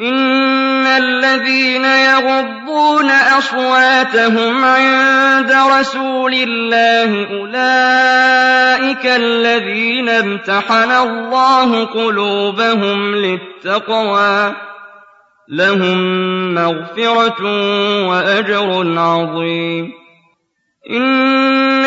إن 0.00 0.86
الذين 0.86 1.84
يغضون 1.84 3.10
أصواتهم 3.10 4.64
عند 4.64 5.52
رسول 5.52 6.34
الله 6.34 7.26
أولئك 7.40 9.06
الذين 9.06 10.08
امتحن 10.08 10.90
الله 10.90 11.84
قلوبهم 11.84 13.14
للتقوى 13.14 14.54
لهم 15.48 15.98
مغفرة 16.54 17.42
وأجر 18.08 18.98
عظيم 18.98 19.92
إن 20.90 21.86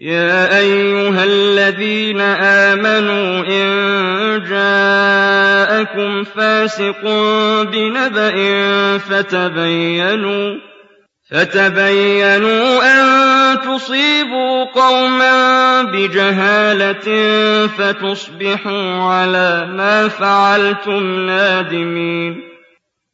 يا 0.00 0.58
أيها 0.58 1.24
الذين 1.24 2.20
آمنوا 2.40 3.44
إن 3.44 3.68
جاءكم 4.48 6.24
فاسق 6.24 7.02
بنبأ 7.62 8.36
فتبينوا 8.98 10.54
فتبينوا 11.30 12.82
أن 12.82 13.60
تصيبوا 13.60 14.64
قوما 14.64 15.82
بجهالة 15.82 17.06
فتصبحوا 17.66 19.02
على 19.02 19.66
ما 19.76 20.08
فعلتم 20.08 21.26
نادمين 21.26 22.36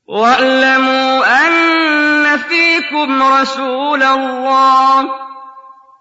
واعلموا 0.08 1.24
أن 1.46 2.38
فيكم 2.38 3.22
رسول 3.22 4.02
الله 4.02 5.25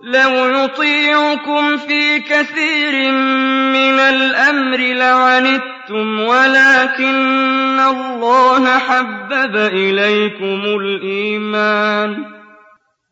لو 0.02 0.64
يطيعكم 0.64 1.78
في 1.78 2.20
كثير 2.20 3.12
من 3.72 4.00
الأمر 4.00 4.78
لعنتم 4.78 6.20
ولكن 6.20 7.80
الله 7.80 8.80
حبب 8.80 9.56
إليكم 9.56 10.62
الإيمان 10.66 12.26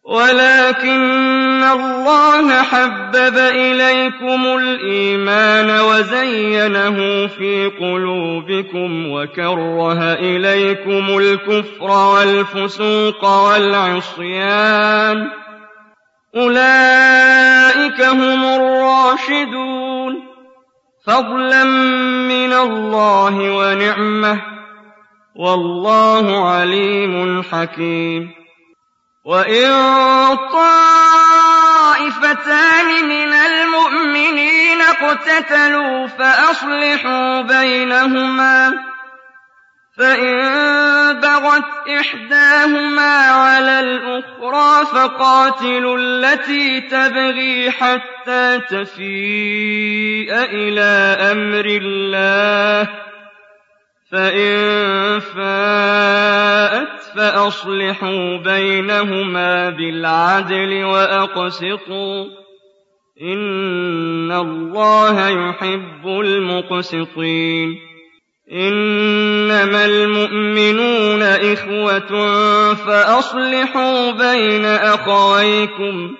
ولكن 0.05 1.63
الله 1.63 2.61
حبب 2.61 3.37
إليكم 3.37 4.45
الإيمان 4.45 5.79
وزينه 5.79 7.27
في 7.27 7.71
قلوبكم 7.79 9.11
وكره 9.11 10.13
إليكم 10.13 11.17
الكفر 11.17 11.91
والفسوق 11.91 13.25
والعصيان 13.25 15.27
أولئك 16.35 18.01
هم 18.01 18.45
الراشدون. 18.45 20.13
فضلا 21.07 21.63
من 22.27 22.53
الله 22.53 23.57
ونعمة. 23.57 24.41
والله 25.35 26.49
عليم 26.49 27.43
حكيم. 27.43 28.31
وإن 29.25 29.71
طائفتان 30.53 31.05
من 33.09 33.33
المؤمنين 33.33 34.81
اقتتلوا 34.81 36.07
فأصلحوا 36.07 37.41
بينهما. 37.41 38.92
فإن 39.97 41.19
بغت 41.19 41.87
إحداهما 41.99 43.15
على 43.27 43.79
الأخرى 43.79 44.85
فقاتلوا 44.85 45.97
التي 45.97 46.81
تبغي 46.81 47.71
حتى 47.71 48.59
تفيء 48.69 50.33
إلى 50.33 51.17
أمر 51.31 51.65
الله 51.65 52.89
فإن 54.11 55.19
فاءت 55.19 57.01
فأصلحوا 57.15 58.37
بينهما 58.37 59.69
بالعدل 59.69 60.83
وأقسطوا 60.83 62.25
إن 63.21 64.31
الله 64.31 65.29
يحب 65.29 66.07
المقسطين 66.07 67.92
إنما 68.51 69.85
المؤمنون 69.85 71.21
إخوة 71.23 72.11
فأصلحوا 72.73 74.11
بين 74.11 74.65
أخويكم 74.65 76.15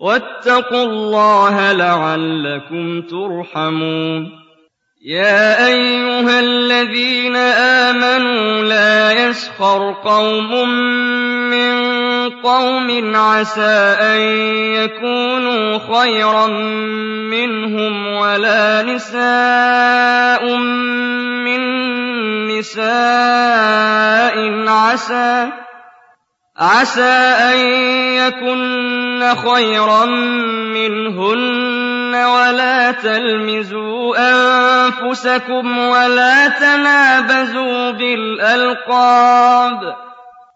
واتقوا 0.00 0.84
الله 0.84 1.72
لعلكم 1.72 3.02
ترحمون. 3.02 4.46
يا 5.06 5.66
أيها 5.66 6.40
الذين 6.40 7.36
آمنوا 7.86 8.64
لا 8.64 9.28
يسخر 9.28 9.92
قوم 10.04 10.68
من 11.50 11.95
قوم 12.46 13.16
عسى 13.16 13.96
أن 14.00 14.20
يكونوا 14.78 15.78
خيرا 15.78 16.46
منهم 17.30 18.06
ولا 18.06 18.82
نساء 18.82 20.56
من 21.44 21.62
نساء 22.58 24.36
عسى 24.68 25.48
عسى 26.58 27.16
أن 27.52 27.58
يكن 28.14 29.34
خيرا 29.34 30.04
منهن 30.74 32.14
ولا 32.14 32.92
تلمزوا 32.92 34.16
أنفسكم 34.18 35.78
ولا 35.78 36.48
تنابزوا 36.48 37.90
بالألقاب 37.90 40.05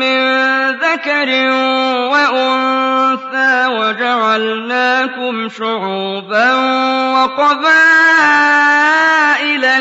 مِّن 0.00 0.18
ذَكَرٍ 0.80 1.28
وَأُنثَىٰ 2.12 3.66
وَجَعَلْنَاكُمْ 3.66 5.48
شُعُوبًا 5.48 6.54
وَقَبَائِلَ 7.14 7.74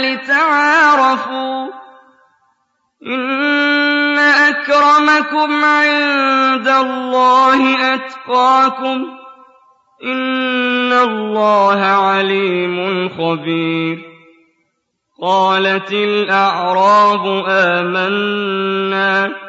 لِتَعَارَفُوا 0.02 1.68
ۚ 1.68 1.72
إِنَّ 3.08 4.20
أَكْرَمَكُمْ 4.20 5.64
عِندَ 5.66 6.68
اللَّهِ 6.68 7.94
أَتْقَاكُمْ 7.94 9.06
ۚ 9.06 9.08
إِنَّ 10.04 10.94
اللَّهَ 10.94 11.82
عَلِيمٌ 11.86 13.10
خَبِيرٌ 13.10 13.98
قَالَتِ 15.22 15.92
الْأَعْرَابُ 15.92 17.44
آمَنَّا 17.50 19.28
ۖ 19.28 19.49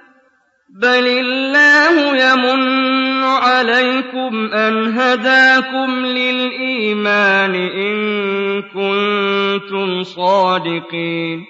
بَلِ 0.79 1.07
اللَّهُ 1.07 2.15
يَمُنُّ 2.15 3.23
عَلَيْكُمْ 3.23 4.53
أَنْ 4.53 4.99
هَدَاكُمْ 4.99 6.05
لِلْإِيمَانِ 6.05 7.55
إِن 7.55 7.95
كُنتُمْ 8.61 10.03
صَادِقِينَ 10.03 11.45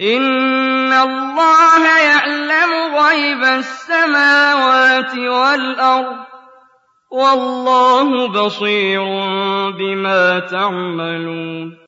إِنَّ 0.00 0.92
اللَّهَ 0.92 1.82
يَعْلَمُ 2.04 2.72
غَيْبَ 2.96 3.42
السَّمَاوَاتِ 3.42 5.16
وَالْأَرْضِ 5.18 6.16
ۚ 6.16 6.28
وَاللَّهُ 7.12 8.28
بَصِيرٌ 8.28 9.04
بِمَا 9.78 10.38
تَعْمَلُونَ 10.38 11.87